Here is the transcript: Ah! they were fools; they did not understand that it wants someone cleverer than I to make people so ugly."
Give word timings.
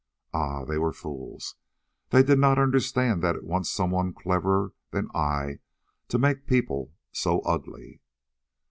Ah! 0.33 0.65
they 0.65 0.79
were 0.79 0.93
fools; 0.93 1.57
they 2.09 2.23
did 2.23 2.39
not 2.39 2.57
understand 2.57 3.21
that 3.21 3.35
it 3.35 3.43
wants 3.43 3.69
someone 3.69 4.15
cleverer 4.15 4.73
than 4.89 5.09
I 5.13 5.59
to 6.07 6.17
make 6.17 6.47
people 6.47 6.95
so 7.11 7.41
ugly." 7.41 8.01